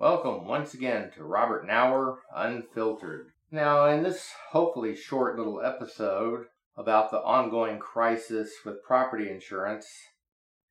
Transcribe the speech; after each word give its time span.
Welcome 0.00 0.46
once 0.46 0.74
again 0.74 1.10
to 1.16 1.24
Robert 1.24 1.66
Knauer 1.66 2.18
Unfiltered. 2.32 3.32
Now, 3.50 3.86
in 3.86 4.04
this 4.04 4.30
hopefully 4.50 4.94
short 4.94 5.36
little 5.36 5.60
episode 5.60 6.44
about 6.76 7.10
the 7.10 7.18
ongoing 7.18 7.80
crisis 7.80 8.52
with 8.64 8.84
property 8.84 9.28
insurance 9.28 9.88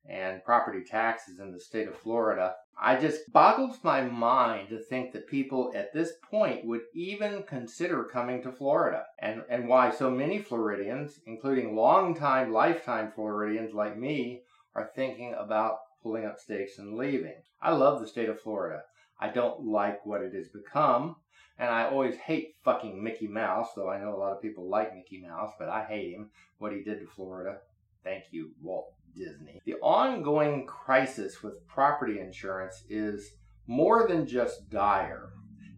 and 0.08 0.42
property 0.44 0.82
taxes 0.82 1.40
in 1.40 1.52
the 1.52 1.60
state 1.60 1.88
of 1.88 1.98
Florida, 1.98 2.54
I 2.80 2.96
just 2.98 3.30
boggles 3.30 3.76
my 3.82 4.00
mind 4.00 4.70
to 4.70 4.78
think 4.78 5.12
that 5.12 5.28
people 5.28 5.74
at 5.76 5.92
this 5.92 6.12
point 6.30 6.64
would 6.64 6.84
even 6.94 7.42
consider 7.42 8.04
coming 8.04 8.42
to 8.44 8.50
Florida 8.50 9.04
and, 9.18 9.42
and 9.50 9.68
why 9.68 9.90
so 9.90 10.10
many 10.10 10.38
Floridians, 10.38 11.20
including 11.26 11.76
long-time, 11.76 12.50
lifetime 12.50 13.12
Floridians 13.14 13.74
like 13.74 13.98
me, 13.98 14.44
are 14.74 14.88
thinking 14.96 15.34
about 15.38 15.80
pulling 16.02 16.24
up 16.24 16.38
stakes 16.38 16.78
and 16.78 16.96
leaving. 16.96 17.42
I 17.60 17.72
love 17.72 18.00
the 18.00 18.08
state 18.08 18.30
of 18.30 18.40
Florida. 18.40 18.84
I 19.20 19.28
don't 19.28 19.64
like 19.66 20.04
what 20.06 20.22
it 20.22 20.34
has 20.34 20.48
become. 20.48 21.16
And 21.58 21.68
I 21.70 21.86
always 21.86 22.16
hate 22.16 22.54
fucking 22.64 23.02
Mickey 23.02 23.26
Mouse, 23.26 23.68
though 23.74 23.90
I 23.90 23.98
know 23.98 24.14
a 24.14 24.18
lot 24.18 24.32
of 24.32 24.40
people 24.40 24.68
like 24.68 24.94
Mickey 24.94 25.20
Mouse, 25.20 25.50
but 25.58 25.68
I 25.68 25.84
hate 25.84 26.12
him, 26.12 26.30
what 26.58 26.72
he 26.72 26.82
did 26.82 27.00
to 27.00 27.06
Florida. 27.06 27.58
Thank 28.04 28.24
you, 28.30 28.52
Walt 28.62 28.92
Disney. 29.16 29.60
The 29.64 29.74
ongoing 29.82 30.66
crisis 30.66 31.42
with 31.42 31.66
property 31.66 32.20
insurance 32.20 32.84
is 32.88 33.32
more 33.66 34.06
than 34.06 34.26
just 34.26 34.70
dire. 34.70 35.30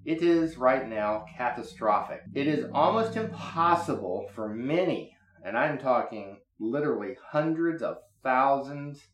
It 0.05 0.23
is 0.23 0.59
right 0.59 0.87
now 0.87 1.25
catastrophic. 1.37 2.23
It 2.35 2.47
is 2.47 2.67
almost 2.75 3.17
impossible 3.17 4.29
for 4.35 4.49
many, 4.49 5.17
and 5.45 5.57
I'm 5.57 5.79
talking 5.79 6.41
literally 6.59 7.17
hundreds 7.31 7.83
of 7.83 7.99
thousands 8.23 9.09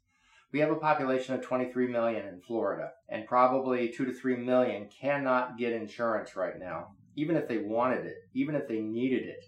we 0.57 0.61
have 0.61 0.71
a 0.71 0.77
population 0.77 1.35
of 1.35 1.43
23 1.43 1.89
million 1.89 2.27
in 2.27 2.41
Florida, 2.41 2.93
and 3.11 3.27
probably 3.27 3.91
2 3.91 4.07
to 4.07 4.13
3 4.15 4.37
million 4.37 4.89
cannot 4.89 5.59
get 5.59 5.75
insurance 5.75 6.35
right 6.35 6.59
now, 6.59 6.93
even 7.15 7.37
if 7.37 7.47
they 7.47 7.59
wanted 7.59 8.07
it, 8.07 8.17
even 8.33 8.55
if 8.55 8.67
they 8.67 8.81
needed 8.81 9.25
it 9.25 9.45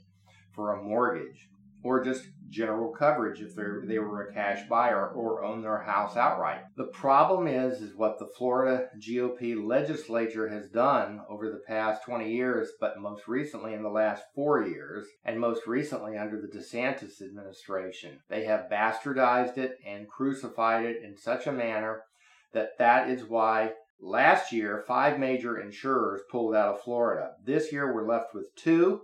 for 0.54 0.74
a 0.74 0.82
mortgage 0.82 1.48
or 1.82 2.02
just 2.02 2.28
general 2.50 2.90
coverage 2.90 3.40
if 3.40 3.54
they 3.54 3.98
were 3.98 4.22
a 4.22 4.32
cash 4.32 4.66
buyer 4.68 5.08
or 5.08 5.44
own 5.44 5.62
their 5.62 5.82
house 5.82 6.16
outright. 6.16 6.62
The 6.76 6.84
problem 6.84 7.46
is 7.46 7.80
is 7.80 7.94
what 7.94 8.18
the 8.18 8.28
Florida 8.38 8.88
GOP 8.98 9.62
legislature 9.62 10.48
has 10.48 10.68
done 10.68 11.20
over 11.28 11.50
the 11.50 11.62
past 11.66 12.04
20 12.04 12.32
years, 12.32 12.70
but 12.80 13.00
most 13.00 13.28
recently 13.28 13.74
in 13.74 13.82
the 13.82 13.90
last 13.90 14.24
4 14.34 14.66
years 14.66 15.06
and 15.24 15.38
most 15.38 15.66
recently 15.66 16.16
under 16.16 16.40
the 16.40 16.48
DeSantis 16.48 17.20
administration. 17.20 18.20
They 18.28 18.44
have 18.44 18.70
bastardized 18.70 19.58
it 19.58 19.76
and 19.86 20.08
crucified 20.08 20.86
it 20.86 21.02
in 21.02 21.16
such 21.16 21.46
a 21.46 21.52
manner 21.52 22.02
that 22.54 22.78
that 22.78 23.10
is 23.10 23.24
why 23.24 23.72
Last 24.00 24.52
year, 24.52 24.84
five 24.86 25.18
major 25.18 25.58
insurers 25.58 26.20
pulled 26.30 26.54
out 26.54 26.76
of 26.76 26.82
Florida. 26.82 27.32
This 27.44 27.72
year, 27.72 27.92
we're 27.92 28.06
left 28.06 28.32
with 28.32 28.54
two, 28.54 29.00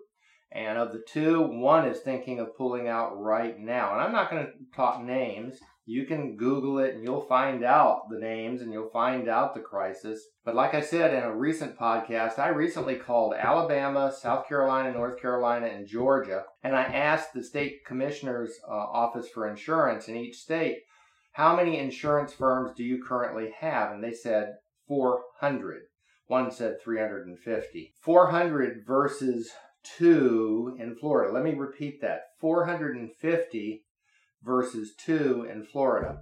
and 0.53 0.78
of 0.78 0.92
the 0.92 1.03
two, 1.06 1.42
one 1.42 1.87
is 1.87 2.00
thinking 2.00 2.39
of 2.39 2.56
pulling 2.56 2.89
out 2.89 3.20
right 3.20 3.59
now. 3.59 3.92
And 3.92 4.00
I'm 4.00 4.12
not 4.12 4.31
going 4.31 4.47
to 4.47 4.53
talk 4.75 5.03
names. 5.03 5.59
You 5.86 6.06
can 6.06 6.36
Google 6.36 6.78
it 6.78 6.95
and 6.95 7.03
you'll 7.03 7.27
find 7.27 7.62
out 7.64 8.09
the 8.09 8.19
names 8.19 8.62
and 8.62 8.73
you'll 8.73 8.89
find 8.89 9.28
out 9.28 9.55
the 9.55 9.61
crisis. 9.61 10.23
But 10.45 10.55
like 10.55 10.73
I 10.73 10.81
said 10.81 11.12
in 11.12 11.23
a 11.23 11.36
recent 11.36 11.78
podcast, 11.78 12.39
I 12.39 12.48
recently 12.48 12.95
called 12.95 13.34
Alabama, 13.34 14.12
South 14.17 14.48
Carolina, 14.48 14.92
North 14.92 15.20
Carolina, 15.20 15.67
and 15.67 15.86
Georgia. 15.86 16.45
And 16.62 16.75
I 16.75 16.84
asked 16.84 17.34
the 17.34 17.42
state 17.42 17.84
commissioner's 17.84 18.53
uh, 18.67 18.73
office 18.73 19.29
for 19.29 19.48
insurance 19.48 20.08
in 20.08 20.17
each 20.17 20.36
state, 20.36 20.79
how 21.33 21.56
many 21.56 21.79
insurance 21.79 22.33
firms 22.33 22.70
do 22.77 22.84
you 22.84 23.03
currently 23.03 23.51
have? 23.58 23.91
And 23.91 24.03
they 24.03 24.12
said 24.12 24.55
400. 24.86 25.83
One 26.29 26.51
said 26.51 26.81
350. 26.83 27.92
400 28.01 28.84
versus 28.86 29.51
two 29.85 30.77
in 30.79 30.97
Florida. 30.97 31.33
Let 31.33 31.45
me 31.45 31.55
repeat 31.55 32.01
that 32.01 32.23
450 32.41 33.85
versus 34.42 34.95
two 34.97 35.47
in 35.51 35.64
Florida. 35.64 36.20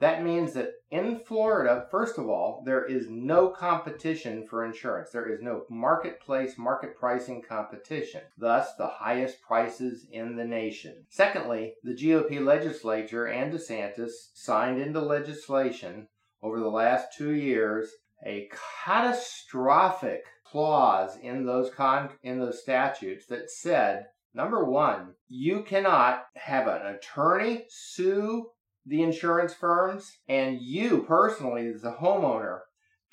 That 0.00 0.24
means 0.24 0.52
that 0.54 0.72
in 0.90 1.18
Florida, 1.20 1.86
first 1.90 2.18
of 2.18 2.28
all, 2.28 2.62
there 2.66 2.84
is 2.84 3.06
no 3.08 3.48
competition 3.48 4.46
for 4.46 4.64
insurance. 4.64 5.10
There 5.10 5.32
is 5.32 5.40
no 5.40 5.64
marketplace, 5.70 6.58
market 6.58 6.96
pricing 6.96 7.42
competition, 7.42 8.22
thus, 8.36 8.74
the 8.74 8.88
highest 8.88 9.40
prices 9.40 10.06
in 10.10 10.36
the 10.36 10.44
nation. 10.44 11.06
Secondly, 11.08 11.74
the 11.84 11.94
GOP 11.94 12.44
legislature 12.44 13.26
and 13.26 13.52
DeSantis 13.52 14.10
signed 14.34 14.80
into 14.80 15.00
legislation 15.00 16.08
over 16.42 16.58
the 16.58 16.68
last 16.68 17.16
two 17.16 17.32
years 17.32 17.88
a 18.26 18.48
catastrophic 18.84 20.24
clause 20.54 21.18
in 21.20 21.44
those 21.44 21.68
con 21.68 22.08
in 22.22 22.38
those 22.38 22.62
statutes 22.62 23.26
that 23.26 23.50
said 23.50 24.04
number 24.34 24.64
one 24.64 25.12
you 25.26 25.64
cannot 25.64 26.26
have 26.36 26.68
an 26.68 26.94
attorney 26.94 27.64
sue 27.68 28.46
the 28.86 29.02
insurance 29.02 29.52
firms 29.52 30.12
and 30.28 30.60
you 30.60 31.04
personally 31.08 31.66
as 31.66 31.82
a 31.82 31.96
homeowner 32.00 32.60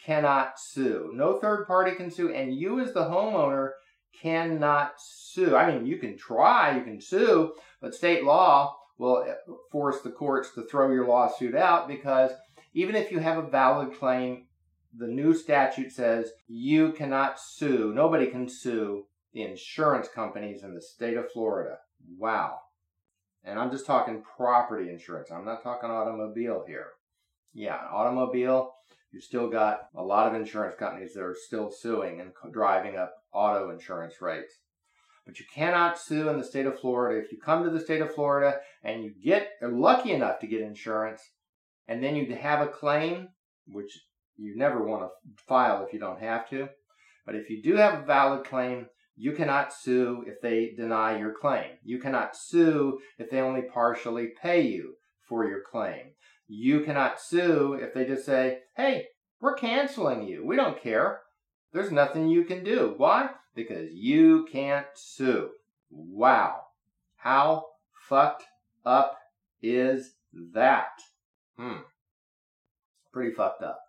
cannot 0.05 0.59
sue. 0.59 1.11
No 1.15 1.39
third 1.39 1.65
party 1.65 1.95
can 1.95 2.11
sue 2.11 2.31
and 2.31 2.53
you 2.53 2.79
as 2.79 2.93
the 2.93 3.05
homeowner 3.05 3.71
cannot 4.21 4.91
sue. 4.99 5.55
I 5.55 5.73
mean 5.73 5.87
you 5.87 5.97
can 5.97 6.15
try 6.15 6.77
you 6.77 6.83
can 6.83 7.01
sue 7.01 7.53
but 7.81 7.95
state 7.95 8.23
law 8.23 8.77
will 8.99 9.25
eh, 9.27 9.33
force 9.71 10.01
the 10.01 10.11
courts 10.11 10.53
to 10.53 10.67
throw 10.67 10.91
your 10.91 11.07
lawsuit 11.07 11.55
out 11.55 11.87
because 11.87 12.29
even 12.75 12.93
if 12.93 13.11
you 13.11 13.17
have 13.17 13.39
a 13.39 13.49
valid 13.49 13.97
claim 13.97 14.45
the 14.97 15.07
new 15.07 15.33
statute 15.33 15.91
says 15.91 16.31
you 16.47 16.91
cannot 16.91 17.39
sue, 17.39 17.93
nobody 17.93 18.27
can 18.27 18.47
sue 18.49 19.05
the 19.33 19.43
insurance 19.43 20.07
companies 20.07 20.63
in 20.63 20.73
the 20.73 20.81
state 20.81 21.17
of 21.17 21.31
Florida. 21.31 21.77
Wow. 22.17 22.59
And 23.43 23.57
I'm 23.57 23.71
just 23.71 23.85
talking 23.85 24.23
property 24.35 24.89
insurance. 24.89 25.31
I'm 25.31 25.45
not 25.45 25.63
talking 25.63 25.89
automobile 25.89 26.63
here. 26.67 26.87
Yeah, 27.53 27.79
automobile, 27.91 28.73
you 29.11 29.19
still 29.19 29.49
got 29.49 29.87
a 29.95 30.03
lot 30.03 30.27
of 30.27 30.39
insurance 30.39 30.75
companies 30.75 31.13
that 31.13 31.23
are 31.23 31.35
still 31.35 31.71
suing 31.71 32.21
and 32.21 32.31
driving 32.51 32.97
up 32.97 33.13
auto 33.33 33.69
insurance 33.69 34.21
rates. 34.21 34.53
But 35.25 35.39
you 35.39 35.45
cannot 35.53 35.99
sue 35.99 36.29
in 36.29 36.37
the 36.37 36.43
state 36.43 36.65
of 36.65 36.79
Florida. 36.79 37.23
If 37.23 37.31
you 37.31 37.39
come 37.39 37.63
to 37.63 37.69
the 37.69 37.79
state 37.79 38.01
of 38.01 38.13
Florida 38.13 38.57
and 38.83 39.03
you 39.03 39.13
get 39.23 39.49
are 39.61 39.69
lucky 39.69 40.11
enough 40.11 40.39
to 40.39 40.47
get 40.47 40.61
insurance, 40.61 41.21
and 41.87 42.03
then 42.03 42.15
you 42.15 42.35
have 42.35 42.61
a 42.61 42.71
claim, 42.71 43.29
which 43.67 43.99
you 44.41 44.55
never 44.57 44.83
want 44.83 45.03
to 45.03 45.43
file 45.47 45.85
if 45.85 45.93
you 45.93 45.99
don't 45.99 46.19
have 46.19 46.49
to. 46.49 46.67
But 47.25 47.35
if 47.35 47.49
you 47.49 47.61
do 47.61 47.75
have 47.75 47.99
a 47.99 48.05
valid 48.05 48.45
claim, 48.45 48.87
you 49.15 49.33
cannot 49.33 49.73
sue 49.73 50.23
if 50.25 50.41
they 50.41 50.71
deny 50.75 51.19
your 51.19 51.33
claim. 51.33 51.71
You 51.83 51.99
cannot 51.99 52.35
sue 52.35 52.99
if 53.19 53.29
they 53.29 53.39
only 53.39 53.61
partially 53.61 54.29
pay 54.41 54.61
you 54.61 54.95
for 55.29 55.47
your 55.47 55.61
claim. 55.61 56.13
You 56.47 56.81
cannot 56.81 57.21
sue 57.21 57.73
if 57.73 57.93
they 57.93 58.05
just 58.05 58.25
say, 58.25 58.59
hey, 58.75 59.05
we're 59.39 59.53
canceling 59.55 60.27
you. 60.27 60.45
We 60.45 60.55
don't 60.55 60.81
care. 60.81 61.21
There's 61.71 61.91
nothing 61.91 62.29
you 62.29 62.43
can 62.43 62.63
do. 62.63 62.95
Why? 62.97 63.29
Because 63.55 63.93
you 63.93 64.47
can't 64.51 64.87
sue. 64.95 65.51
Wow. 65.89 66.61
How 67.17 67.65
fucked 68.09 68.43
up 68.85 69.17
is 69.61 70.15
that? 70.53 70.99
Hmm. 71.57 71.81
Pretty 73.13 73.33
fucked 73.33 73.61
up. 73.61 73.79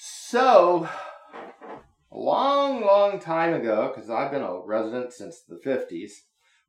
So, 0.00 0.88
a 2.12 2.16
long, 2.16 2.82
long 2.82 3.18
time 3.18 3.52
ago, 3.52 3.92
because 3.92 4.08
I've 4.08 4.30
been 4.30 4.42
a 4.42 4.60
resident 4.64 5.12
since 5.12 5.40
the 5.40 5.56
50s, 5.56 6.12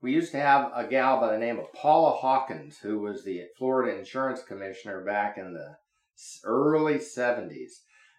we 0.01 0.13
used 0.13 0.31
to 0.31 0.39
have 0.39 0.71
a 0.73 0.87
gal 0.87 1.19
by 1.19 1.33
the 1.33 1.37
name 1.37 1.59
of 1.59 1.71
Paula 1.73 2.17
Hawkins, 2.17 2.79
who 2.79 2.97
was 2.97 3.23
the 3.23 3.43
Florida 3.55 3.99
Insurance 3.99 4.41
Commissioner 4.41 5.05
back 5.05 5.37
in 5.37 5.53
the 5.53 5.75
early 6.43 6.95
70s. 6.95 7.69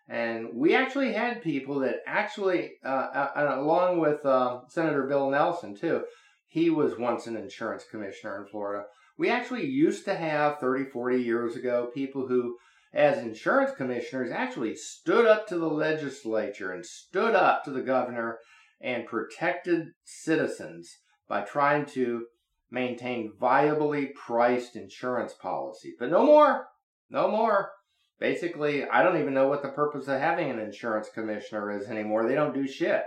And 0.09 0.50
we 0.54 0.76
actually 0.76 1.12
had 1.12 1.42
people 1.42 1.80
that 1.80 2.03
actually, 2.07 2.74
uh, 2.84 3.30
along 3.34 3.98
with 3.98 4.24
uh, 4.24 4.60
Senator 4.68 5.09
Bill 5.09 5.28
Nelson, 5.28 5.74
too, 5.74 6.04
he 6.47 6.71
was 6.71 6.97
once 6.97 7.27
an 7.27 7.36
insurance 7.36 7.83
commissioner 7.91 8.41
in 8.41 8.47
Florida. 8.47 8.84
We 9.18 9.28
actually 9.28 9.66
used 9.66 10.04
to 10.04 10.15
have 10.15 10.60
30, 10.60 10.84
40 10.84 11.21
years 11.21 11.57
ago 11.57 11.91
people 11.92 12.28
who 12.28 12.59
as 12.92 13.19
insurance 13.19 13.71
commissioners 13.77 14.31
actually 14.33 14.75
stood 14.75 15.27
up 15.27 15.47
to 15.48 15.59
the 15.59 15.69
legislature 15.69 16.72
and 16.72 16.84
stood 16.84 17.34
up 17.34 17.65
to 17.65 17.71
the 17.71 17.83
governor 17.83 18.39
and 18.81 19.07
protected 19.07 19.89
citizens 20.04 20.98
by 21.28 21.42
trying 21.42 21.87
to 21.87 22.27
maintain 22.71 23.33
viably 23.41 24.15
priced 24.15 24.77
insurance 24.77 25.34
policy. 25.34 25.95
But 25.98 26.10
no 26.10 26.25
more. 26.25 26.66
No 27.09 27.31
more. 27.31 27.71
Basically, 28.19 28.84
I 28.84 29.03
don't 29.03 29.21
even 29.21 29.34
know 29.34 29.48
what 29.48 29.63
the 29.63 29.69
purpose 29.69 30.09
of 30.09 30.21
having 30.21 30.51
an 30.51 30.59
insurance 30.59 31.09
commissioner 31.13 31.71
is 31.71 31.89
anymore. 31.89 32.27
They 32.27 32.34
don't 32.34 32.54
do 32.54 32.66
shit. 32.66 33.04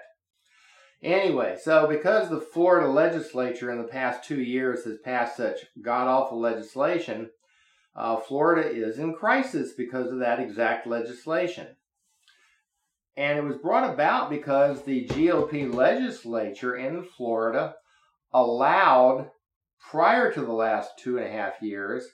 Anyway, 1.03 1.57
so 1.62 1.86
because 1.86 2.29
the 2.29 2.39
Florida 2.39 2.88
legislature 2.88 3.69
in 3.69 3.77
the 3.77 3.88
past 3.88 4.24
two 4.24 4.41
years 4.41 4.86
has 4.86 4.97
passed 5.03 5.36
such 5.36 5.65
god 5.81 6.07
awful 6.07 6.39
legislation, 6.39 7.29
uh, 7.95 8.17
Florida 8.17 8.67
is 8.67 8.97
in 8.97 9.13
crisis 9.13 9.73
because 9.73 10.11
of 10.11 10.19
that 10.19 10.39
exact 10.39 10.87
legislation. 10.87 11.67
And 13.15 13.37
it 13.37 13.43
was 13.43 13.57
brought 13.57 13.93
about 13.93 14.29
because 14.29 14.83
the 14.83 15.07
GOP 15.07 15.71
legislature 15.71 16.75
in 16.75 17.03
Florida 17.03 17.75
allowed, 18.33 19.29
prior 19.79 20.31
to 20.31 20.41
the 20.41 20.53
last 20.53 20.91
two 20.97 21.17
and 21.17 21.27
a 21.27 21.31
half 21.31 21.61
years, 21.61 22.07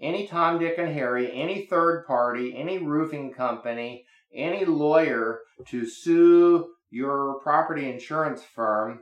any 0.00 0.26
Tom, 0.26 0.58
Dick, 0.58 0.76
and 0.78 0.92
Harry, 0.94 1.30
any 1.30 1.66
third 1.66 2.06
party, 2.06 2.56
any 2.56 2.78
roofing 2.78 3.34
company, 3.34 4.06
any 4.34 4.64
lawyer 4.64 5.40
to 5.66 5.86
sue 5.86 6.70
your 6.90 7.38
property 7.40 7.90
insurance 7.90 8.42
firm 8.42 9.00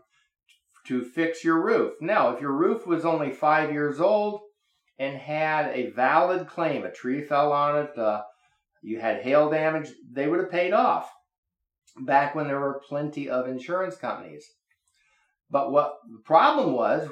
to 0.86 1.04
fix 1.04 1.44
your 1.44 1.62
roof. 1.62 1.94
Now, 2.00 2.30
if 2.30 2.40
your 2.40 2.52
roof 2.52 2.84
was 2.84 3.04
only 3.04 3.30
five 3.30 3.70
years 3.70 4.00
old 4.00 4.40
and 4.98 5.16
had 5.16 5.68
a 5.68 5.90
valid 5.90 6.48
claim, 6.48 6.84
a 6.84 6.90
tree 6.90 7.22
fell 7.22 7.52
on 7.52 7.76
it, 7.84 7.98
uh, 7.98 8.22
you 8.82 9.00
had 9.00 9.22
hail 9.22 9.50
damage, 9.50 9.90
they 10.10 10.26
would 10.28 10.40
have 10.40 10.50
paid 10.50 10.72
off 10.72 11.10
back 12.00 12.34
when 12.34 12.46
there 12.46 12.60
were 12.60 12.82
plenty 12.88 13.28
of 13.28 13.48
insurance 13.48 13.96
companies. 13.96 14.44
But 15.50 15.72
what 15.72 15.98
the 16.10 16.20
problem 16.24 16.72
was, 16.72 17.08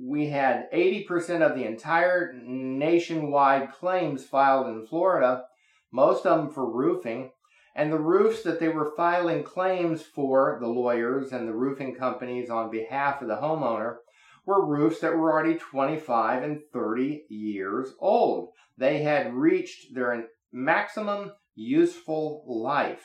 we 0.00 0.28
had 0.28 0.70
80% 0.72 1.42
of 1.42 1.56
the 1.56 1.64
entire 1.64 2.32
nationwide 2.34 3.72
claims 3.72 4.24
filed 4.24 4.68
in 4.68 4.86
Florida, 4.86 5.44
most 5.90 6.24
of 6.24 6.38
them 6.38 6.50
for 6.50 6.70
roofing. 6.70 7.32
And 7.74 7.90
the 7.90 7.98
roofs 7.98 8.42
that 8.42 8.60
they 8.60 8.68
were 8.68 8.92
filing 8.96 9.42
claims 9.42 10.02
for, 10.02 10.58
the 10.60 10.68
lawyers 10.68 11.32
and 11.32 11.48
the 11.48 11.54
roofing 11.54 11.94
companies 11.94 12.50
on 12.50 12.70
behalf 12.70 13.22
of 13.22 13.28
the 13.28 13.36
homeowner, 13.36 13.96
were 14.44 14.66
roofs 14.66 15.00
that 15.00 15.16
were 15.16 15.32
already 15.32 15.54
25 15.54 16.42
and 16.42 16.60
30 16.72 17.24
years 17.28 17.94
old. 18.00 18.50
They 18.76 19.02
had 19.02 19.34
reached 19.34 19.94
their 19.94 20.26
maximum 20.52 21.32
useful 21.54 22.44
life. 22.46 23.04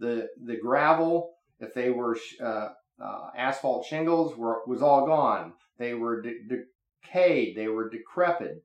The, 0.00 0.28
the 0.44 0.56
gravel, 0.56 1.34
if 1.60 1.74
they 1.74 1.90
were 1.90 2.16
uh, 2.42 2.70
uh, 3.00 3.30
asphalt 3.36 3.86
shingles, 3.86 4.36
were, 4.36 4.62
was 4.66 4.82
all 4.82 5.06
gone. 5.06 5.52
They 5.78 5.94
were 5.94 6.22
de- 6.22 6.64
decayed, 7.04 7.56
they 7.56 7.68
were 7.68 7.88
decrepit. 7.88 8.64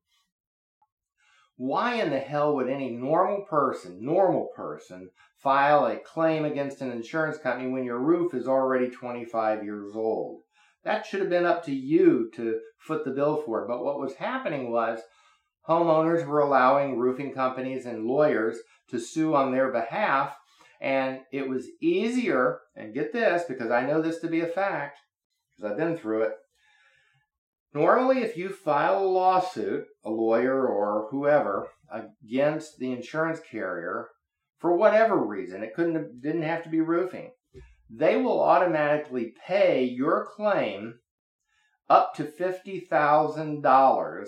Why 1.57 1.95
in 1.95 2.11
the 2.11 2.19
hell 2.19 2.55
would 2.55 2.69
any 2.69 2.91
normal 2.91 3.45
person, 3.49 3.97
normal 3.99 4.49
person, 4.55 5.09
file 5.37 5.87
a 5.87 5.97
claim 5.97 6.45
against 6.45 6.81
an 6.81 6.91
insurance 6.91 7.37
company 7.37 7.69
when 7.69 7.83
your 7.83 7.99
roof 7.99 8.33
is 8.35 8.47
already 8.47 8.89
25 8.89 9.63
years 9.63 9.91
old? 9.95 10.41
That 10.87 11.05
should 11.05 11.19
have 11.19 11.29
been 11.29 11.45
up 11.45 11.65
to 11.65 11.75
you 11.75 12.31
to 12.35 12.61
foot 12.77 13.03
the 13.03 13.11
bill 13.11 13.41
for. 13.45 13.67
But 13.67 13.83
what 13.83 13.99
was 13.99 14.15
happening 14.15 14.71
was 14.71 15.01
homeowners 15.67 16.25
were 16.25 16.39
allowing 16.39 16.97
roofing 16.97 17.33
companies 17.33 17.85
and 17.85 18.05
lawyers 18.05 18.57
to 18.91 18.97
sue 18.97 19.35
on 19.35 19.51
their 19.51 19.69
behalf. 19.69 20.37
And 20.79 21.19
it 21.33 21.49
was 21.49 21.67
easier, 21.81 22.61
and 22.73 22.93
get 22.93 23.11
this 23.11 23.43
because 23.49 23.69
I 23.69 23.85
know 23.85 24.01
this 24.01 24.19
to 24.19 24.29
be 24.29 24.39
a 24.39 24.47
fact, 24.47 24.99
because 25.57 25.69
I've 25.69 25.77
been 25.77 25.97
through 25.97 26.21
it. 26.21 26.35
Normally, 27.73 28.21
if 28.21 28.37
you 28.37 28.47
file 28.47 28.99
a 28.99 29.05
lawsuit, 29.05 29.87
a 30.05 30.09
lawyer 30.09 30.65
or 30.67 31.09
whoever, 31.11 31.67
against 31.91 32.77
the 32.77 32.93
insurance 32.93 33.41
carrier, 33.51 34.07
for 34.59 34.77
whatever 34.77 35.17
reason, 35.17 35.63
it 35.63 35.73
couldn't 35.75 35.95
have, 35.95 36.21
didn't 36.21 36.43
have 36.43 36.63
to 36.63 36.69
be 36.69 36.79
roofing, 36.79 37.31
they 37.89 38.17
will 38.17 38.41
automatically 38.41 39.33
pay 39.45 39.83
your 39.83 40.27
claim 40.35 40.99
up 41.89 42.15
to 42.15 42.23
$50,000 42.23 44.27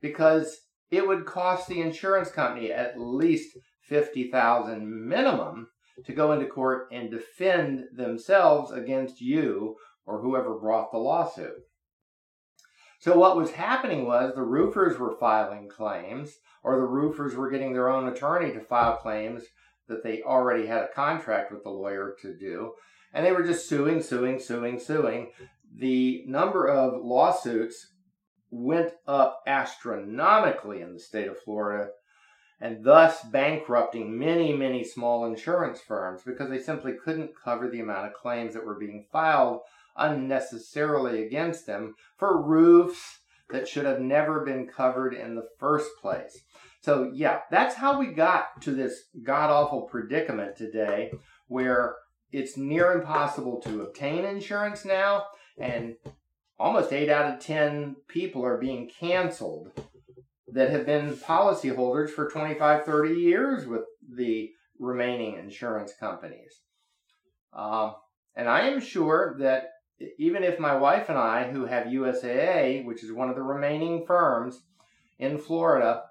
because 0.00 0.58
it 0.90 1.06
would 1.06 1.24
cost 1.24 1.66
the 1.66 1.80
insurance 1.80 2.30
company 2.30 2.70
at 2.70 3.00
least 3.00 3.56
50,000 3.88 5.08
minimum 5.08 5.68
to 6.04 6.12
go 6.12 6.32
into 6.32 6.46
court 6.46 6.88
and 6.92 7.10
defend 7.10 7.84
themselves 7.94 8.70
against 8.70 9.20
you 9.20 9.76
or 10.04 10.20
whoever 10.20 10.58
brought 10.58 10.92
the 10.92 10.98
lawsuit. 10.98 11.62
So 12.98 13.18
what 13.18 13.36
was 13.36 13.52
happening 13.52 14.06
was 14.06 14.34
the 14.34 14.42
roofers 14.42 14.98
were 14.98 15.16
filing 15.18 15.68
claims 15.68 16.34
or 16.62 16.76
the 16.76 16.86
roofers 16.86 17.34
were 17.34 17.50
getting 17.50 17.72
their 17.72 17.90
own 17.90 18.08
attorney 18.08 18.52
to 18.52 18.60
file 18.60 18.96
claims 18.96 19.44
that 19.88 20.02
they 20.02 20.22
already 20.22 20.66
had 20.66 20.82
a 20.82 20.94
contract 20.94 21.52
with 21.52 21.62
the 21.62 21.70
lawyer 21.70 22.14
to 22.22 22.36
do. 22.36 22.72
And 23.12 23.24
they 23.24 23.32
were 23.32 23.44
just 23.44 23.68
suing, 23.68 24.02
suing, 24.02 24.40
suing, 24.40 24.78
suing. 24.78 25.30
The 25.76 26.24
number 26.26 26.66
of 26.66 27.04
lawsuits 27.04 27.92
went 28.50 28.92
up 29.06 29.42
astronomically 29.46 30.80
in 30.80 30.94
the 30.94 31.00
state 31.00 31.28
of 31.28 31.40
Florida 31.40 31.88
and 32.60 32.84
thus 32.84 33.22
bankrupting 33.24 34.18
many, 34.18 34.52
many 34.52 34.84
small 34.84 35.26
insurance 35.26 35.80
firms 35.80 36.22
because 36.24 36.48
they 36.48 36.60
simply 36.60 36.94
couldn't 37.04 37.32
cover 37.42 37.68
the 37.68 37.80
amount 37.80 38.06
of 38.06 38.14
claims 38.14 38.54
that 38.54 38.64
were 38.64 38.78
being 38.78 39.06
filed 39.12 39.60
unnecessarily 39.96 41.24
against 41.24 41.66
them 41.66 41.94
for 42.16 42.42
roofs 42.42 43.18
that 43.50 43.68
should 43.68 43.84
have 43.84 44.00
never 44.00 44.44
been 44.44 44.66
covered 44.66 45.14
in 45.14 45.34
the 45.34 45.46
first 45.58 45.90
place. 46.00 46.40
So, 46.84 47.10
yeah, 47.14 47.40
that's 47.50 47.76
how 47.76 47.98
we 47.98 48.08
got 48.08 48.60
to 48.60 48.72
this 48.72 49.04
god 49.22 49.48
awful 49.48 49.82
predicament 49.82 50.54
today 50.54 51.12
where 51.48 51.94
it's 52.30 52.58
near 52.58 52.92
impossible 52.92 53.58
to 53.62 53.80
obtain 53.80 54.26
insurance 54.26 54.84
now, 54.84 55.24
and 55.56 55.94
almost 56.58 56.92
8 56.92 57.08
out 57.08 57.32
of 57.32 57.40
10 57.40 57.96
people 58.06 58.44
are 58.44 58.58
being 58.58 58.90
canceled 59.00 59.70
that 60.46 60.68
have 60.68 60.84
been 60.84 61.16
policyholders 61.16 62.10
for 62.10 62.28
25, 62.28 62.84
30 62.84 63.14
years 63.14 63.66
with 63.66 63.84
the 64.14 64.50
remaining 64.78 65.38
insurance 65.38 65.94
companies. 65.98 66.60
Uh, 67.50 67.92
and 68.36 68.46
I 68.46 68.68
am 68.68 68.82
sure 68.82 69.36
that 69.38 69.70
even 70.18 70.44
if 70.44 70.58
my 70.58 70.76
wife 70.76 71.08
and 71.08 71.16
I, 71.16 71.50
who 71.50 71.64
have 71.64 71.86
USAA, 71.86 72.84
which 72.84 73.02
is 73.02 73.10
one 73.10 73.30
of 73.30 73.36
the 73.36 73.42
remaining 73.42 74.04
firms 74.04 74.60
in 75.18 75.38
Florida, 75.38 76.02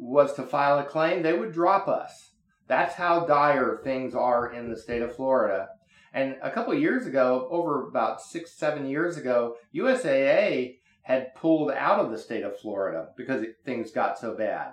was 0.00 0.32
to 0.34 0.42
file 0.42 0.78
a 0.78 0.84
claim, 0.84 1.22
they 1.22 1.36
would 1.36 1.52
drop 1.52 1.86
us. 1.86 2.32
That's 2.66 2.94
how 2.94 3.26
dire 3.26 3.80
things 3.84 4.14
are 4.14 4.52
in 4.52 4.70
the 4.70 4.76
state 4.76 5.02
of 5.02 5.14
Florida. 5.14 5.68
And 6.12 6.36
a 6.42 6.50
couple 6.50 6.72
years 6.74 7.06
ago, 7.06 7.46
over 7.50 7.86
about 7.86 8.20
six, 8.20 8.52
seven 8.52 8.86
years 8.86 9.16
ago, 9.16 9.56
USAA 9.74 10.78
had 11.02 11.34
pulled 11.34 11.70
out 11.70 12.00
of 12.00 12.10
the 12.10 12.18
state 12.18 12.42
of 12.42 12.58
Florida 12.58 13.08
because 13.16 13.44
things 13.64 13.90
got 13.90 14.18
so 14.18 14.36
bad. 14.36 14.72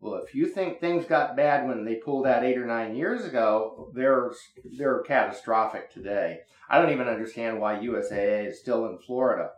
Well, 0.00 0.20
if 0.24 0.34
you 0.34 0.46
think 0.46 0.80
things 0.80 1.04
got 1.04 1.36
bad 1.36 1.68
when 1.68 1.84
they 1.84 1.96
pulled 1.96 2.26
out 2.26 2.42
eight 2.42 2.58
or 2.58 2.66
nine 2.66 2.96
years 2.96 3.24
ago, 3.24 3.92
they're 3.94 4.32
they're 4.76 5.02
catastrophic 5.02 5.92
today. 5.92 6.38
I 6.68 6.80
don't 6.80 6.90
even 6.90 7.06
understand 7.06 7.60
why 7.60 7.76
USAA 7.76 8.48
is 8.48 8.58
still 8.58 8.86
in 8.86 8.98
Florida. 8.98 9.50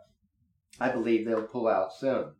I 0.79 0.89
believe 0.89 1.25
they'll 1.25 1.43
pull 1.43 1.67
out 1.67 1.93
soon. 1.93 2.33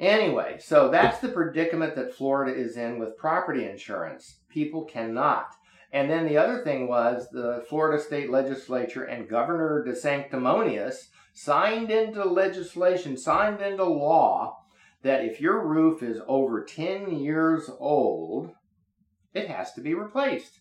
Anyway, 0.00 0.56
so 0.58 0.90
that's 0.90 1.18
the 1.18 1.28
predicament 1.28 1.94
that 1.94 2.14
Florida 2.14 2.58
is 2.58 2.78
in 2.78 2.98
with 2.98 3.18
property 3.18 3.66
insurance. 3.66 4.40
People 4.48 4.84
cannot. 4.84 5.54
And 5.92 6.10
then 6.10 6.26
the 6.26 6.38
other 6.38 6.64
thing 6.64 6.88
was 6.88 7.28
the 7.30 7.62
Florida 7.68 8.02
state 8.02 8.30
legislature 8.30 9.04
and 9.04 9.28
Governor 9.28 9.84
DeSanctimonious 9.86 11.08
signed 11.34 11.90
into 11.90 12.24
legislation, 12.24 13.14
signed 13.16 13.60
into 13.60 13.84
law 13.84 14.56
that 15.02 15.22
if 15.22 15.38
your 15.38 15.66
roof 15.66 16.02
is 16.02 16.20
over 16.26 16.64
10 16.64 17.18
years 17.18 17.68
old, 17.78 18.52
it 19.34 19.48
has 19.48 19.74
to 19.74 19.82
be 19.82 19.92
replaced. 19.92 20.60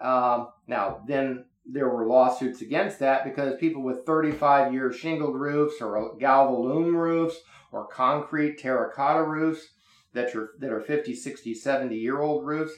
Um, 0.00 0.48
now, 0.66 1.02
then 1.06 1.44
there 1.70 1.88
were 1.88 2.06
lawsuits 2.06 2.62
against 2.62 2.98
that 3.00 3.24
because 3.24 3.54
people 3.60 3.82
with 3.82 4.06
35 4.06 4.72
year 4.72 4.92
shingled 4.92 5.36
roofs 5.36 5.80
or 5.80 6.16
galvalume 6.18 6.94
roofs 6.94 7.36
or 7.72 7.86
concrete 7.86 8.58
terracotta 8.58 9.22
roofs 9.22 9.68
that 10.14 10.34
are, 10.34 10.50
that 10.58 10.72
are 10.72 10.80
50, 10.80 11.14
60, 11.14 11.54
70 11.54 11.96
year 11.96 12.20
old 12.20 12.46
roofs, 12.46 12.72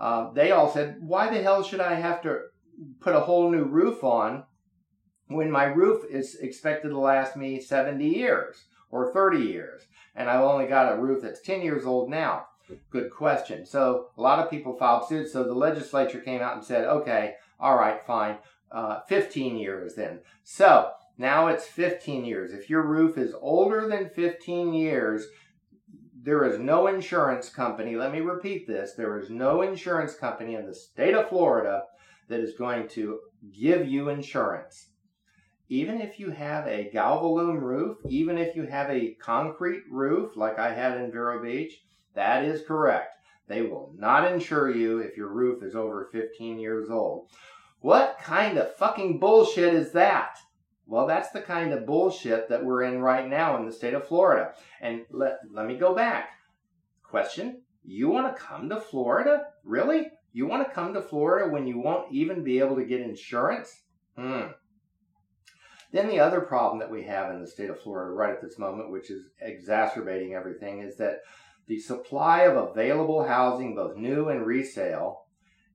uh, 0.00 0.32
they 0.32 0.50
all 0.50 0.72
said, 0.72 0.96
why 1.00 1.28
the 1.28 1.42
hell 1.42 1.62
should 1.62 1.80
I 1.80 1.94
have 1.94 2.22
to 2.22 2.40
put 3.00 3.14
a 3.14 3.20
whole 3.20 3.50
new 3.50 3.64
roof 3.64 4.02
on 4.02 4.44
when 5.26 5.50
my 5.50 5.64
roof 5.64 6.04
is 6.08 6.36
expected 6.36 6.88
to 6.88 6.98
last 6.98 7.36
me 7.36 7.60
70 7.60 8.08
years? 8.08 8.64
or 8.90 9.12
30 9.12 9.38
years, 9.38 9.82
and 10.14 10.28
I've 10.28 10.40
only 10.40 10.66
got 10.66 10.92
a 10.92 11.00
roof 11.00 11.22
that's 11.22 11.40
10 11.40 11.62
years 11.62 11.84
old 11.84 12.10
now? 12.10 12.46
Good 12.90 13.10
question. 13.10 13.64
So 13.64 14.08
a 14.16 14.20
lot 14.20 14.38
of 14.38 14.50
people 14.50 14.76
filed 14.76 15.08
suit. 15.08 15.30
So 15.30 15.44
the 15.44 15.54
legislature 15.54 16.20
came 16.20 16.42
out 16.42 16.56
and 16.56 16.64
said, 16.64 16.84
okay, 16.84 17.34
all 17.58 17.76
right, 17.76 18.04
fine, 18.06 18.38
uh, 18.70 19.00
15 19.08 19.56
years 19.56 19.94
then. 19.94 20.20
So 20.44 20.92
now 21.16 21.48
it's 21.48 21.66
15 21.66 22.24
years. 22.24 22.52
If 22.52 22.70
your 22.70 22.82
roof 22.82 23.18
is 23.18 23.34
older 23.40 23.88
than 23.88 24.10
15 24.10 24.72
years, 24.74 25.26
there 26.22 26.44
is 26.44 26.58
no 26.58 26.86
insurance 26.86 27.48
company, 27.48 27.96
let 27.96 28.12
me 28.12 28.20
repeat 28.20 28.66
this, 28.66 28.92
there 28.92 29.18
is 29.18 29.30
no 29.30 29.62
insurance 29.62 30.14
company 30.14 30.54
in 30.54 30.66
the 30.66 30.74
state 30.74 31.14
of 31.14 31.28
Florida 31.28 31.84
that 32.28 32.40
is 32.40 32.54
going 32.58 32.88
to 32.88 33.20
give 33.52 33.88
you 33.88 34.08
insurance 34.08 34.88
even 35.68 36.00
if 36.00 36.18
you 36.18 36.30
have 36.30 36.66
a 36.66 36.90
galvalume 36.92 37.60
roof, 37.60 37.98
even 38.08 38.38
if 38.38 38.56
you 38.56 38.64
have 38.64 38.90
a 38.90 39.14
concrete 39.20 39.82
roof 39.90 40.36
like 40.36 40.58
I 40.58 40.72
had 40.72 40.98
in 40.98 41.12
Vero 41.12 41.42
Beach, 41.42 41.82
that 42.14 42.44
is 42.44 42.62
correct. 42.66 43.17
They 43.48 43.62
will 43.62 43.92
not 43.96 44.30
insure 44.30 44.70
you 44.70 44.98
if 44.98 45.16
your 45.16 45.32
roof 45.32 45.62
is 45.62 45.74
over 45.74 46.08
15 46.12 46.58
years 46.58 46.90
old. 46.90 47.30
What 47.80 48.18
kind 48.22 48.58
of 48.58 48.74
fucking 48.76 49.18
bullshit 49.18 49.74
is 49.74 49.92
that? 49.92 50.38
Well, 50.86 51.06
that's 51.06 51.30
the 51.30 51.40
kind 51.40 51.72
of 51.72 51.86
bullshit 51.86 52.48
that 52.48 52.64
we're 52.64 52.82
in 52.82 53.00
right 53.00 53.28
now 53.28 53.56
in 53.56 53.66
the 53.66 53.72
state 53.72 53.94
of 53.94 54.06
Florida. 54.06 54.52
And 54.80 55.02
let, 55.10 55.38
let 55.50 55.66
me 55.66 55.76
go 55.76 55.94
back. 55.94 56.30
Question 57.02 57.62
You 57.84 58.08
want 58.08 58.34
to 58.34 58.42
come 58.42 58.68
to 58.68 58.80
Florida? 58.80 59.44
Really? 59.64 60.08
You 60.32 60.46
want 60.46 60.66
to 60.66 60.74
come 60.74 60.94
to 60.94 61.02
Florida 61.02 61.50
when 61.50 61.66
you 61.66 61.78
won't 61.78 62.12
even 62.12 62.44
be 62.44 62.58
able 62.58 62.76
to 62.76 62.84
get 62.84 63.00
insurance? 63.00 63.82
Hmm. 64.16 64.48
Then 65.90 66.08
the 66.08 66.20
other 66.20 66.42
problem 66.42 66.80
that 66.80 66.90
we 66.90 67.04
have 67.04 67.30
in 67.30 67.40
the 67.40 67.46
state 67.46 67.70
of 67.70 67.80
Florida 67.80 68.12
right 68.12 68.34
at 68.34 68.42
this 68.42 68.58
moment, 68.58 68.90
which 68.90 69.10
is 69.10 69.30
exacerbating 69.40 70.34
everything, 70.34 70.80
is 70.80 70.96
that 70.96 71.20
the 71.68 71.78
supply 71.78 72.42
of 72.42 72.56
available 72.56 73.26
housing, 73.26 73.74
both 73.74 73.96
new 73.96 74.28
and 74.28 74.44
resale, 74.44 75.26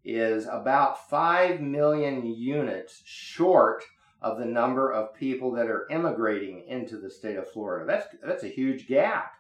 is 0.04 0.46
about 0.46 1.10
5 1.10 1.62
million 1.62 2.26
units 2.26 3.02
short 3.06 3.84
of 4.22 4.40
the 4.40 4.46
number 4.46 4.92
of 4.92 5.14
people 5.14 5.52
that 5.54 5.68
are 5.68 5.88
immigrating 5.92 6.66
into 6.68 6.98
the 6.98 7.10
state 7.10 7.38
of 7.38 7.50
Florida. 7.50 7.86
That's, 7.86 8.08
that's 8.26 8.44
a 8.44 8.48
huge 8.48 8.88
gap. 8.88 9.34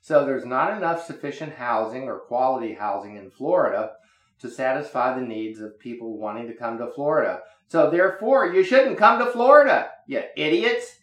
So 0.00 0.24
there's 0.24 0.44
not 0.44 0.76
enough 0.76 1.04
sufficient 1.04 1.54
housing 1.54 2.04
or 2.04 2.20
quality 2.20 2.74
housing 2.74 3.16
in 3.16 3.30
Florida 3.30 3.92
to 4.40 4.50
satisfy 4.50 5.14
the 5.14 5.26
needs 5.26 5.60
of 5.60 5.78
people 5.78 6.18
wanting 6.18 6.46
to 6.48 6.54
come 6.54 6.78
to 6.78 6.90
Florida. 6.92 7.40
So 7.68 7.90
therefore, 7.90 8.46
you 8.46 8.62
shouldn't 8.62 8.98
come 8.98 9.18
to 9.18 9.30
Florida, 9.30 9.90
you 10.06 10.22
idiots. 10.36 10.95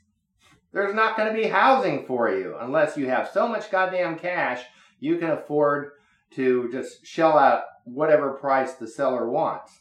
There's 0.73 0.95
not 0.95 1.15
going 1.15 1.33
to 1.33 1.39
be 1.39 1.47
housing 1.47 2.05
for 2.05 2.29
you 2.29 2.57
unless 2.59 2.97
you 2.97 3.07
have 3.07 3.29
so 3.29 3.47
much 3.47 3.71
goddamn 3.71 4.17
cash 4.17 4.63
you 4.99 5.17
can 5.17 5.29
afford 5.29 5.91
to 6.31 6.69
just 6.71 7.05
shell 7.05 7.37
out 7.37 7.63
whatever 7.85 8.31
price 8.33 8.73
the 8.73 8.87
seller 8.87 9.29
wants. 9.29 9.79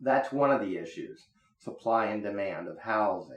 That's 0.00 0.32
one 0.32 0.50
of 0.50 0.60
the 0.60 0.76
issues 0.76 1.26
supply 1.58 2.06
and 2.06 2.22
demand 2.22 2.68
of 2.68 2.78
housing. 2.78 3.36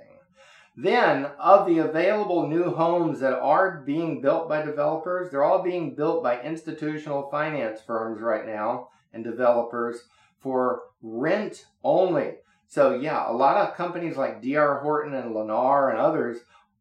Then, 0.77 1.25
of 1.37 1.67
the 1.67 1.79
available 1.79 2.47
new 2.47 2.71
homes 2.71 3.19
that 3.19 3.33
are 3.33 3.81
being 3.85 4.21
built 4.21 4.47
by 4.47 4.61
developers, 4.61 5.29
they're 5.29 5.43
all 5.43 5.61
being 5.61 5.95
built 5.95 6.23
by 6.23 6.41
institutional 6.41 7.29
finance 7.29 7.81
firms 7.81 8.21
right 8.21 8.45
now 8.45 8.87
and 9.11 9.23
developers 9.23 10.03
for 10.39 10.83
rent 11.01 11.65
only. 11.83 12.35
So, 12.71 12.93
yeah, 12.93 13.29
a 13.29 13.33
lot 13.33 13.57
of 13.57 13.75
companies 13.75 14.15
like 14.15 14.41
DR 14.41 14.79
Horton 14.79 15.13
and 15.13 15.35
Lennar 15.35 15.89
and 15.89 15.99
others, 15.99 16.37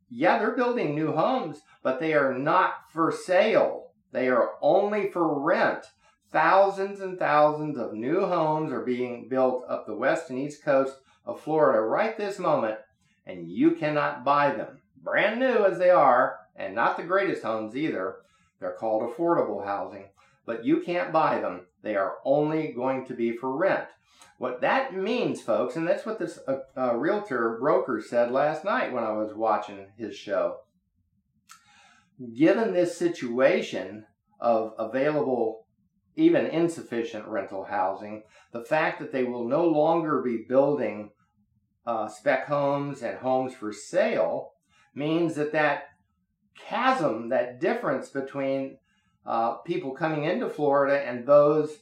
yeah, 0.09 0.39
they're 0.39 0.55
building 0.55 0.95
new 0.95 1.11
homes, 1.11 1.63
but 1.83 1.99
they 1.99 2.15
are 2.15 2.33
not 2.33 2.89
for 2.93 3.11
sale. 3.11 3.89
They 4.13 4.29
are 4.29 4.53
only 4.63 5.11
for 5.11 5.41
rent. 5.41 5.87
Thousands 6.31 7.01
and 7.01 7.19
thousands 7.19 7.77
of 7.77 7.93
new 7.93 8.21
homes 8.21 8.71
are 8.71 8.85
being 8.85 9.29
built 9.29 9.65
up 9.69 9.85
the 9.85 9.97
west 9.97 10.31
and 10.31 10.39
east 10.39 10.63
coast 10.63 10.95
of 11.27 11.41
Florida 11.41 11.81
right 11.81 12.17
this 12.17 12.39
moment, 12.39 12.79
and 13.27 13.51
you 13.51 13.73
cannot 13.73 14.23
buy 14.23 14.53
them. 14.53 14.83
Brand 15.03 15.41
new 15.41 15.65
as 15.65 15.81
they 15.81 15.91
are, 15.91 16.39
and 16.55 16.73
not 16.73 16.99
the 16.99 17.03
greatest 17.03 17.43
homes 17.43 17.75
either. 17.75 18.19
They're 18.61 18.77
called 18.79 19.03
affordable 19.03 19.65
housing, 19.65 20.05
but 20.47 20.65
you 20.65 20.81
can't 20.81 21.13
buy 21.13 21.41
them. 21.41 21.67
They 21.83 21.97
are 21.97 22.19
only 22.25 22.73
going 22.73 23.07
to 23.07 23.15
be 23.15 23.37
for 23.37 23.57
rent. 23.57 23.89
What 24.39 24.63
that 24.63 24.95
means, 24.95 25.43
folks, 25.43 25.77
and 25.77 25.87
that's 25.87 26.07
what 26.07 26.19
this 26.19 26.39
uh, 26.49 26.61
uh, 26.77 26.97
realtor 26.97 27.59
broker 27.61 28.01
said 28.01 28.31
last 28.31 28.65
night 28.65 28.93
when 28.93 29.05
I 29.05 29.13
was 29.13 29.35
watching 29.35 29.89
his 29.97 30.17
show. 30.17 30.61
Given 32.35 32.73
this 32.73 32.97
situation 32.97 34.07
of 34.41 34.73
available 34.79 35.67
even 36.17 36.47
insufficient 36.47 37.27
rental 37.27 37.65
housing, 37.65 38.23
the 38.53 38.65
fact 38.65 38.99
that 39.01 39.13
they 39.13 39.25
will 39.25 39.47
no 39.47 39.65
longer 39.65 40.23
be 40.23 40.45
building 40.49 41.11
uh, 41.87 42.09
spec 42.09 42.47
homes 42.47 43.03
and 43.03 43.19
homes 43.19 43.55
for 43.55 43.73
sale 43.73 44.53
means 44.95 45.35
that 45.35 45.53
that 45.53 45.85
chasm, 46.59 47.29
that 47.29 47.61
difference 47.61 48.09
between 48.09 48.79
uh, 49.27 49.55
people 49.59 49.93
coming 49.93 50.25
into 50.25 50.49
Florida 50.49 51.07
and 51.07 51.27
those, 51.27 51.79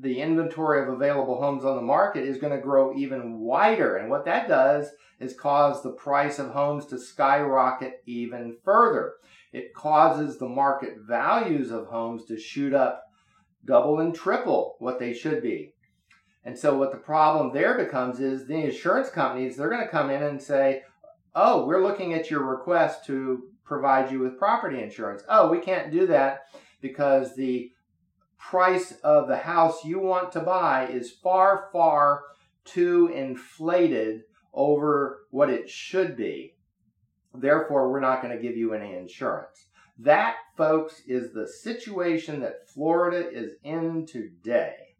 the 0.00 0.20
inventory 0.20 0.82
of 0.82 0.88
available 0.88 1.40
homes 1.40 1.64
on 1.64 1.76
the 1.76 1.82
market 1.82 2.24
is 2.24 2.38
going 2.38 2.52
to 2.52 2.62
grow 2.62 2.96
even 2.96 3.38
wider. 3.38 3.96
And 3.96 4.10
what 4.10 4.24
that 4.24 4.48
does 4.48 4.88
is 5.20 5.34
cause 5.34 5.82
the 5.82 5.92
price 5.92 6.38
of 6.38 6.50
homes 6.50 6.86
to 6.86 6.98
skyrocket 6.98 8.02
even 8.06 8.56
further. 8.64 9.14
It 9.52 9.74
causes 9.74 10.38
the 10.38 10.48
market 10.48 10.98
values 10.98 11.70
of 11.70 11.86
homes 11.86 12.24
to 12.26 12.38
shoot 12.38 12.74
up 12.74 13.04
double 13.64 14.00
and 14.00 14.14
triple 14.14 14.76
what 14.78 14.98
they 14.98 15.14
should 15.14 15.42
be. 15.42 15.72
And 16.44 16.56
so 16.56 16.76
what 16.78 16.92
the 16.92 16.98
problem 16.98 17.52
there 17.52 17.76
becomes 17.76 18.20
is 18.20 18.46
the 18.46 18.54
insurance 18.54 19.10
companies, 19.10 19.56
they're 19.56 19.70
going 19.70 19.82
to 19.82 19.88
come 19.88 20.10
in 20.10 20.22
and 20.22 20.40
say, 20.40 20.82
oh, 21.34 21.66
we're 21.66 21.82
looking 21.82 22.14
at 22.14 22.30
your 22.30 22.44
request 22.44 23.04
to 23.06 23.50
provide 23.66 24.10
you 24.10 24.20
with 24.20 24.38
property 24.38 24.80
insurance. 24.80 25.22
Oh, 25.28 25.50
we 25.50 25.58
can't 25.58 25.92
do 25.92 26.06
that 26.06 26.42
because 26.80 27.34
the 27.34 27.70
price 28.38 28.92
of 29.02 29.28
the 29.28 29.36
house 29.36 29.84
you 29.84 29.98
want 29.98 30.32
to 30.32 30.40
buy 30.40 30.86
is 30.86 31.10
far, 31.10 31.68
far 31.72 32.22
too 32.64 33.08
inflated 33.14 34.22
over 34.54 35.26
what 35.30 35.50
it 35.50 35.68
should 35.68 36.16
be. 36.16 36.54
Therefore, 37.34 37.90
we're 37.90 38.00
not 38.00 38.22
going 38.22 38.34
to 38.34 38.42
give 38.42 38.56
you 38.56 38.72
any 38.72 38.94
insurance. 38.94 39.66
That, 39.98 40.36
folks, 40.56 41.02
is 41.06 41.32
the 41.32 41.48
situation 41.48 42.40
that 42.40 42.68
Florida 42.68 43.28
is 43.30 43.52
in 43.64 44.06
today. 44.06 44.96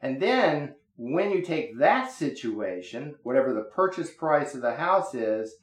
And 0.00 0.20
then 0.20 0.74
when 0.96 1.30
you 1.30 1.42
take 1.42 1.78
that 1.78 2.10
situation, 2.10 3.16
whatever 3.22 3.52
the 3.52 3.62
purchase 3.62 4.10
price 4.12 4.54
of 4.54 4.62
the 4.62 4.74
house 4.74 5.14
is, 5.14 5.54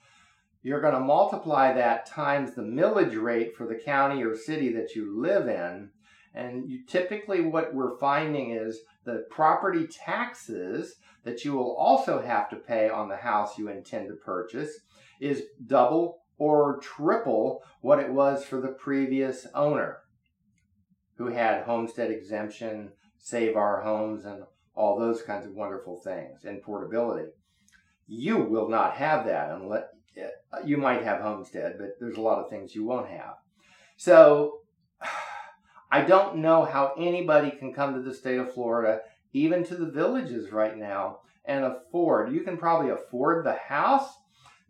you're 0.63 0.81
going 0.81 0.93
to 0.93 0.99
multiply 0.99 1.73
that 1.73 2.05
times 2.05 2.53
the 2.53 2.61
millage 2.61 3.19
rate 3.19 3.55
for 3.55 3.65
the 3.65 3.75
county 3.75 4.23
or 4.23 4.35
city 4.35 4.71
that 4.73 4.95
you 4.95 5.19
live 5.19 5.47
in. 5.47 5.89
And 6.33 6.69
you 6.69 6.85
typically 6.85 7.41
what 7.41 7.73
we're 7.73 7.97
finding 7.97 8.51
is 8.51 8.79
the 9.03 9.25
property 9.29 9.87
taxes 9.87 10.95
that 11.23 11.43
you 11.43 11.53
will 11.53 11.75
also 11.75 12.21
have 12.21 12.49
to 12.49 12.55
pay 12.55 12.89
on 12.89 13.09
the 13.09 13.17
house 13.17 13.57
you 13.57 13.67
intend 13.69 14.07
to 14.07 14.15
purchase 14.15 14.71
is 15.19 15.43
double 15.65 16.19
or 16.37 16.79
triple 16.81 17.63
what 17.81 17.99
it 17.99 18.11
was 18.11 18.45
for 18.45 18.61
the 18.61 18.69
previous 18.69 19.45
owner 19.53 19.99
who 21.17 21.27
had 21.27 21.63
homestead 21.63 22.09
exemption, 22.09 22.91
save 23.17 23.55
our 23.55 23.81
homes, 23.81 24.25
and 24.25 24.43
all 24.73 24.97
those 24.97 25.21
kinds 25.21 25.45
of 25.45 25.53
wonderful 25.53 25.99
things, 26.03 26.45
and 26.45 26.63
portability. 26.63 27.29
You 28.07 28.37
will 28.37 28.69
not 28.69 28.95
have 28.95 29.25
that 29.25 29.51
unless 29.51 29.83
Uh, 30.17 30.59
you 30.65 30.77
might 30.77 31.03
have 31.03 31.21
homestead, 31.21 31.75
but 31.79 31.97
there's 31.99 32.17
a 32.17 32.21
lot 32.21 32.39
of 32.39 32.49
things 32.49 32.75
you 32.75 32.85
won't 32.85 33.09
have. 33.09 33.35
So 33.97 34.59
I 35.91 36.01
don't 36.01 36.37
know 36.37 36.65
how 36.65 36.93
anybody 36.97 37.51
can 37.51 37.73
come 37.73 37.93
to 37.93 38.01
the 38.01 38.13
state 38.13 38.39
of 38.39 38.53
Florida, 38.53 39.01
even 39.33 39.63
to 39.65 39.75
the 39.75 39.91
villages 39.91 40.51
right 40.51 40.77
now, 40.77 41.19
and 41.45 41.65
afford. 41.65 42.33
You 42.33 42.41
can 42.41 42.57
probably 42.57 42.91
afford 42.91 43.45
the 43.45 43.53
house 43.53 44.09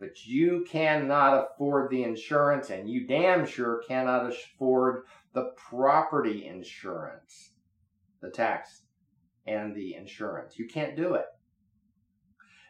but 0.01 0.25
you 0.25 0.65
cannot 0.67 1.45
afford 1.45 1.91
the 1.91 2.03
insurance 2.03 2.71
and 2.71 2.89
you 2.89 3.05
damn 3.05 3.45
sure 3.45 3.83
cannot 3.87 4.33
afford 4.33 5.03
the 5.33 5.51
property 5.55 6.47
insurance, 6.47 7.51
the 8.19 8.31
tax 8.31 8.81
and 9.45 9.75
the 9.75 9.93
insurance. 9.93 10.57
You 10.57 10.67
can't 10.67 10.97
do 10.97 11.13
it. 11.13 11.25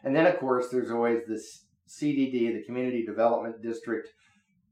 And 0.04 0.14
then, 0.14 0.26
of 0.26 0.38
course, 0.38 0.68
there's 0.68 0.90
always 0.90 1.20
this 1.26 1.64
CDD, 2.00 2.52
the 2.52 2.64
Community 2.64 3.04
Development 3.04 3.60
District 3.62 4.08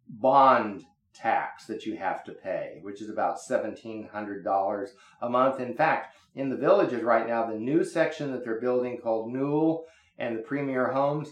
bond 0.08 0.84
tax 1.14 1.66
that 1.66 1.84
you 1.84 1.96
have 1.96 2.24
to 2.24 2.32
pay, 2.32 2.78
which 2.82 3.02
is 3.02 3.10
about 3.10 3.38
$1,700 3.38 4.88
a 5.22 5.28
month. 5.28 5.60
In 5.60 5.74
fact, 5.74 6.16
in 6.34 6.48
the 6.48 6.56
villages 6.56 7.02
right 7.02 7.26
now, 7.26 7.46
the 7.46 7.58
new 7.58 7.84
section 7.84 8.32
that 8.32 8.44
they're 8.44 8.60
building 8.60 8.98
called 8.98 9.32
Newell 9.32 9.86
and 10.18 10.36
the 10.36 10.42
Premier 10.42 10.92
Homes, 10.92 11.30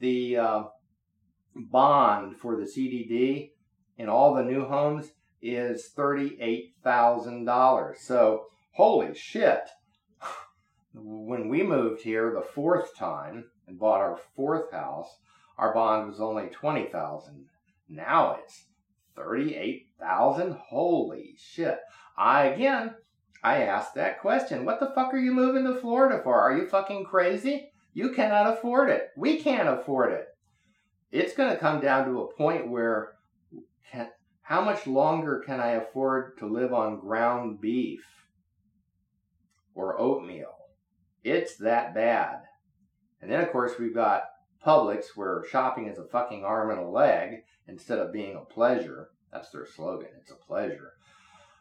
the 0.00 0.36
uh, 0.36 0.62
bond 1.54 2.36
for 2.36 2.56
the 2.56 2.64
CDD 2.64 3.52
in 3.98 4.08
all 4.08 4.34
the 4.34 4.42
new 4.42 4.66
homes 4.66 5.12
is 5.42 5.90
$38,000. 5.96 7.96
So, 7.96 8.46
holy 8.72 9.14
shit. 9.14 9.62
When 10.92 11.48
we 11.48 11.62
moved 11.62 12.02
here 12.02 12.34
the 12.34 12.42
fourth 12.42 12.96
time 12.96 13.44
and 13.68 13.78
bought 13.78 14.00
our 14.00 14.18
fourth 14.34 14.72
house, 14.72 15.18
our 15.60 15.74
bond 15.74 16.08
was 16.08 16.20
only 16.20 16.46
20,000. 16.46 17.44
Now 17.90 18.38
it's 18.42 18.64
38,000. 19.14 20.52
Holy 20.52 21.34
shit. 21.36 21.78
I 22.16 22.44
again, 22.44 22.94
I 23.44 23.64
asked 23.64 23.94
that 23.94 24.22
question. 24.22 24.64
What 24.64 24.80
the 24.80 24.90
fuck 24.94 25.12
are 25.12 25.18
you 25.18 25.32
moving 25.32 25.64
to 25.64 25.78
Florida 25.78 26.22
for? 26.24 26.40
Are 26.40 26.56
you 26.56 26.66
fucking 26.66 27.04
crazy? 27.04 27.70
You 27.92 28.10
cannot 28.12 28.54
afford 28.54 28.88
it. 28.88 29.10
We 29.18 29.38
can't 29.38 29.68
afford 29.68 30.12
it. 30.12 30.28
It's 31.12 31.34
going 31.34 31.50
to 31.50 31.60
come 31.60 31.80
down 31.80 32.06
to 32.06 32.22
a 32.22 32.34
point 32.34 32.70
where 32.70 33.16
can, 33.92 34.08
How 34.40 34.62
much 34.62 34.86
longer 34.86 35.42
can 35.44 35.60
I 35.60 35.72
afford 35.72 36.38
to 36.38 36.46
live 36.46 36.72
on 36.72 37.00
ground 37.00 37.60
beef 37.60 38.06
or 39.74 40.00
oatmeal? 40.00 40.56
It's 41.22 41.56
that 41.56 41.94
bad. 41.94 42.44
And 43.20 43.30
then, 43.30 43.42
of 43.42 43.52
course, 43.52 43.72
we've 43.78 43.94
got 43.94 44.22
Publix 44.64 45.16
where 45.16 45.44
shopping 45.50 45.86
is 45.86 45.98
a 45.98 46.04
fucking 46.04 46.44
arm 46.44 46.70
and 46.70 46.80
a 46.80 46.88
leg 46.88 47.44
instead 47.66 47.98
of 47.98 48.12
being 48.12 48.36
a 48.36 48.40
pleasure. 48.40 49.10
That's 49.32 49.50
their 49.50 49.66
slogan. 49.66 50.10
It's 50.20 50.30
a 50.30 50.34
pleasure. 50.34 50.92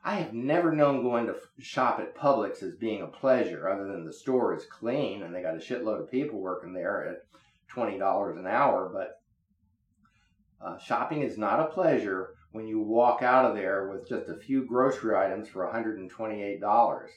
I 0.03 0.15
have 0.15 0.34
never 0.34 0.72
known 0.72 1.03
going 1.03 1.27
to 1.27 1.36
shop 1.60 2.00
at 2.00 2.15
Publix 2.15 2.63
as 2.63 2.75
being 2.75 3.01
a 3.01 3.08
pleasure, 3.08 3.70
other 3.70 3.86
than 3.86 4.06
the 4.06 4.13
store 4.13 4.56
is 4.56 4.65
clean 4.65 5.24
and 5.24 5.34
they 5.36 5.41
got 5.41 5.56
a 5.56 5.60
shitload 5.60 6.01
of 6.01 6.12
people 6.12 6.39
working 6.39 6.74
there 6.74 7.08
at 7.08 7.25
twenty 7.68 7.98
dollars 7.98 8.38
an 8.38 8.48
hour. 8.48 8.89
But 8.94 9.22
uh, 10.65 10.77
shopping 10.77 11.22
is 11.22 11.38
not 11.38 11.60
a 11.60 11.74
pleasure 11.74 12.36
when 12.51 12.68
you 12.68 12.82
walk 12.82 13.22
out 13.22 13.46
of 13.46 13.56
there 13.56 13.89
with 13.89 14.08
just 14.08 14.29
a 14.29 14.38
few 14.38 14.65
grocery 14.65 15.15
items 15.15 15.48
for 15.48 15.65
$128. 15.65 17.08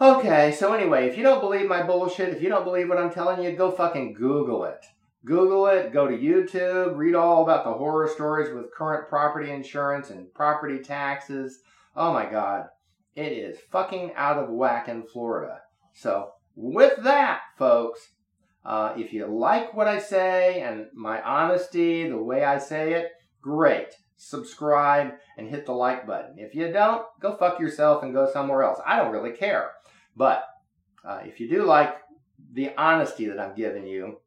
Okay, 0.00 0.50
so 0.50 0.72
anyway, 0.72 1.08
if 1.08 1.16
you 1.16 1.22
don't 1.22 1.40
believe 1.40 1.68
my 1.68 1.82
bullshit, 1.82 2.30
if 2.30 2.42
you 2.42 2.48
don't 2.48 2.64
believe 2.64 2.88
what 2.88 2.98
I'm 2.98 3.12
telling 3.12 3.42
you, 3.42 3.52
go 3.52 3.70
fucking 3.70 4.14
Google 4.14 4.64
it. 4.64 4.84
Google 5.24 5.68
it, 5.68 5.92
go 5.92 6.08
to 6.08 6.18
YouTube, 6.18 6.96
read 6.96 7.14
all 7.14 7.44
about 7.44 7.64
the 7.64 7.72
horror 7.72 8.08
stories 8.08 8.52
with 8.52 8.74
current 8.74 9.08
property 9.08 9.52
insurance 9.52 10.10
and 10.10 10.32
property 10.34 10.80
taxes. 10.80 11.60
Oh 11.94 12.12
my 12.12 12.26
God. 12.26 12.66
It 13.14 13.30
is 13.32 13.56
fucking 13.70 14.12
out 14.16 14.36
of 14.36 14.50
whack 14.50 14.88
in 14.88 15.04
Florida. 15.04 15.60
So, 15.92 16.32
with 16.56 17.02
that, 17.04 17.42
folks, 17.56 18.00
uh, 18.64 18.94
if 18.96 19.12
you 19.12 19.26
like 19.26 19.74
what 19.74 19.86
I 19.86 20.00
say 20.00 20.60
and 20.60 20.86
my 20.92 21.22
honesty, 21.22 22.08
the 22.08 22.18
way 22.20 22.42
I 22.42 22.58
say 22.58 22.94
it, 22.94 23.12
great. 23.40 23.94
Subscribe 24.28 25.14
and 25.36 25.48
hit 25.48 25.66
the 25.66 25.72
like 25.72 26.06
button. 26.06 26.38
If 26.38 26.54
you 26.54 26.72
don't, 26.72 27.04
go 27.20 27.36
fuck 27.36 27.60
yourself 27.60 28.02
and 28.02 28.14
go 28.14 28.30
somewhere 28.30 28.62
else. 28.62 28.80
I 28.86 28.96
don't 28.96 29.12
really 29.12 29.32
care. 29.32 29.72
But 30.16 30.44
uh, 31.04 31.20
if 31.24 31.40
you 31.40 31.48
do 31.48 31.64
like 31.64 31.96
the 32.52 32.70
honesty 32.78 33.26
that 33.26 33.38
I'm 33.38 33.54
giving 33.54 33.86
you, 33.86 34.20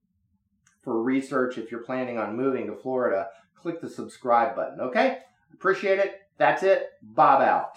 for 0.83 1.01
research 1.01 1.57
if 1.57 1.71
you're 1.71 1.83
planning 1.83 2.17
on 2.17 2.37
moving 2.37 2.67
to 2.67 2.75
Florida, 2.75 3.27
click 3.55 3.81
the 3.81 3.89
subscribe 3.89 4.55
button, 4.55 4.79
okay? 4.79 5.19
Appreciate 5.53 5.99
it. 5.99 6.21
That's 6.37 6.63
it. 6.63 6.91
Bob 7.01 7.41
out. 7.41 7.71